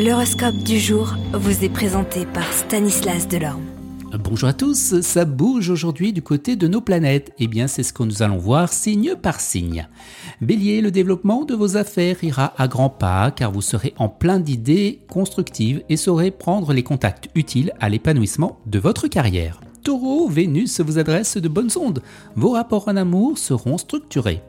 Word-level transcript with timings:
L'horoscope 0.00 0.54
du 0.58 0.78
jour 0.78 1.16
vous 1.32 1.64
est 1.64 1.68
présenté 1.68 2.24
par 2.24 2.52
Stanislas 2.52 3.26
Delorme. 3.26 3.64
Bonjour 4.22 4.48
à 4.48 4.52
tous, 4.52 5.00
ça 5.00 5.24
bouge 5.24 5.70
aujourd'hui 5.70 6.12
du 6.12 6.22
côté 6.22 6.54
de 6.54 6.68
nos 6.68 6.80
planètes. 6.80 7.32
Eh 7.40 7.48
bien, 7.48 7.66
c'est 7.66 7.82
ce 7.82 7.92
que 7.92 8.04
nous 8.04 8.22
allons 8.22 8.38
voir 8.38 8.72
signe 8.72 9.16
par 9.16 9.40
signe. 9.40 9.88
Bélier, 10.40 10.82
le 10.82 10.92
développement 10.92 11.44
de 11.44 11.56
vos 11.56 11.76
affaires 11.76 12.22
ira 12.22 12.54
à 12.58 12.68
grands 12.68 12.90
pas 12.90 13.32
car 13.32 13.50
vous 13.50 13.60
serez 13.60 13.92
en 13.98 14.08
plein 14.08 14.38
d'idées 14.38 15.00
constructives 15.10 15.82
et 15.88 15.96
saurez 15.96 16.30
prendre 16.30 16.72
les 16.72 16.84
contacts 16.84 17.28
utiles 17.34 17.72
à 17.80 17.88
l'épanouissement 17.88 18.60
de 18.66 18.78
votre 18.78 19.08
carrière. 19.08 19.60
Taureau, 19.82 20.28
Vénus 20.28 20.80
vous 20.80 21.00
adresse 21.00 21.38
de 21.38 21.48
bonnes 21.48 21.70
ondes. 21.76 22.02
Vos 22.36 22.50
rapports 22.50 22.86
en 22.86 22.94
amour 22.94 23.36
seront 23.36 23.78
structurés. 23.78 24.42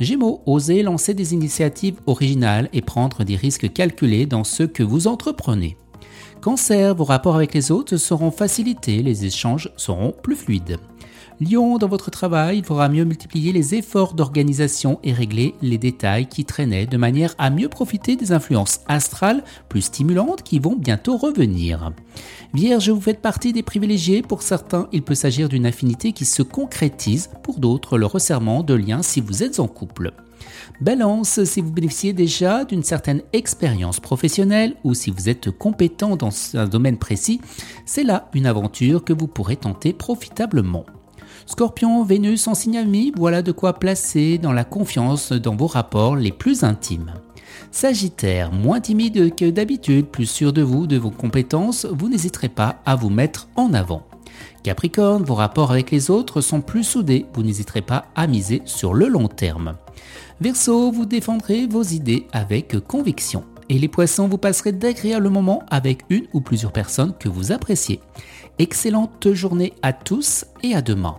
Gémeaux, 0.00 0.42
osez 0.46 0.82
lancer 0.82 1.14
des 1.14 1.34
initiatives 1.34 2.00
originales 2.06 2.68
et 2.72 2.82
prendre 2.82 3.24
des 3.24 3.36
risques 3.36 3.72
calculés 3.72 4.26
dans 4.26 4.44
ce 4.44 4.62
que 4.62 4.82
vous 4.82 5.06
entreprenez. 5.06 5.76
Cancer, 6.40 6.94
vos 6.94 7.04
rapports 7.04 7.34
avec 7.36 7.52
les 7.54 7.72
autres 7.72 7.96
seront 7.96 8.30
facilités, 8.30 9.02
les 9.02 9.24
échanges 9.24 9.70
seront 9.76 10.14
plus 10.22 10.36
fluides. 10.36 10.78
Lion, 11.40 11.78
dans 11.78 11.86
votre 11.86 12.10
travail, 12.10 12.58
il 12.58 12.64
faudra 12.64 12.88
mieux 12.88 13.04
multiplier 13.04 13.52
les 13.52 13.76
efforts 13.76 14.14
d'organisation 14.14 14.98
et 15.04 15.12
régler 15.12 15.54
les 15.62 15.78
détails 15.78 16.26
qui 16.26 16.44
traînaient 16.44 16.86
de 16.86 16.96
manière 16.96 17.36
à 17.38 17.50
mieux 17.50 17.68
profiter 17.68 18.16
des 18.16 18.32
influences 18.32 18.80
astrales 18.88 19.44
plus 19.68 19.82
stimulantes 19.82 20.42
qui 20.42 20.58
vont 20.58 20.74
bientôt 20.74 21.16
revenir. 21.16 21.92
Vierge, 22.54 22.90
vous 22.90 23.00
faites 23.00 23.22
partie 23.22 23.52
des 23.52 23.62
privilégiés. 23.62 24.22
Pour 24.22 24.42
certains, 24.42 24.88
il 24.90 25.02
peut 25.02 25.14
s'agir 25.14 25.48
d'une 25.48 25.66
affinité 25.66 26.12
qui 26.12 26.24
se 26.24 26.42
concrétise. 26.42 27.30
Pour 27.44 27.60
d'autres, 27.60 27.98
le 27.98 28.06
resserrement 28.06 28.64
de 28.64 28.74
liens 28.74 29.02
si 29.02 29.20
vous 29.20 29.44
êtes 29.44 29.60
en 29.60 29.68
couple. 29.68 30.12
Balance, 30.80 31.44
si 31.44 31.60
vous 31.60 31.70
bénéficiez 31.70 32.12
déjà 32.12 32.64
d'une 32.64 32.82
certaine 32.82 33.22
expérience 33.32 34.00
professionnelle 34.00 34.74
ou 34.82 34.94
si 34.94 35.10
vous 35.10 35.28
êtes 35.28 35.52
compétent 35.52 36.16
dans 36.16 36.30
un 36.54 36.66
domaine 36.66 36.98
précis, 36.98 37.40
c'est 37.86 38.04
là 38.04 38.28
une 38.34 38.46
aventure 38.46 39.04
que 39.04 39.12
vous 39.12 39.28
pourrez 39.28 39.56
tenter 39.56 39.92
profitablement. 39.92 40.84
Scorpion, 41.46 42.02
Vénus 42.04 42.46
en 42.46 42.54
signe 42.54 42.78
ami, 42.78 43.12
voilà 43.16 43.42
de 43.42 43.52
quoi 43.52 43.74
placer 43.74 44.38
dans 44.38 44.52
la 44.52 44.64
confiance 44.64 45.32
dans 45.32 45.56
vos 45.56 45.66
rapports 45.66 46.16
les 46.16 46.32
plus 46.32 46.64
intimes. 46.64 47.12
Sagittaire, 47.70 48.52
moins 48.52 48.80
timide 48.80 49.34
que 49.34 49.50
d'habitude, 49.50 50.06
plus 50.06 50.26
sûr 50.26 50.52
de 50.52 50.62
vous, 50.62 50.86
de 50.86 50.96
vos 50.96 51.10
compétences, 51.10 51.86
vous 51.86 52.08
n'hésiterez 52.08 52.48
pas 52.48 52.80
à 52.86 52.96
vous 52.96 53.10
mettre 53.10 53.48
en 53.56 53.74
avant. 53.74 54.02
Capricorne, 54.62 55.24
vos 55.24 55.34
rapports 55.34 55.70
avec 55.70 55.90
les 55.90 56.10
autres 56.10 56.40
sont 56.40 56.60
plus 56.60 56.84
soudés, 56.84 57.26
vous 57.34 57.42
n'hésiterez 57.42 57.82
pas 57.82 58.06
à 58.14 58.26
miser 58.26 58.62
sur 58.64 58.94
le 58.94 59.08
long 59.08 59.28
terme. 59.28 59.76
Verseau, 60.40 60.90
vous 60.90 61.06
défendrez 61.06 61.66
vos 61.66 61.82
idées 61.82 62.26
avec 62.32 62.78
conviction. 62.86 63.44
Et 63.68 63.78
les 63.78 63.88
poissons, 63.88 64.28
vous 64.28 64.38
passerez 64.38 64.72
d'agréables 64.72 65.28
moments 65.28 65.62
avec 65.70 66.04
une 66.08 66.26
ou 66.32 66.40
plusieurs 66.40 66.72
personnes 66.72 67.14
que 67.18 67.28
vous 67.28 67.52
appréciez. 67.52 68.00
Excellente 68.58 69.32
journée 69.32 69.74
à 69.82 69.92
tous 69.92 70.44
et 70.62 70.74
à 70.74 70.80
demain. 70.80 71.18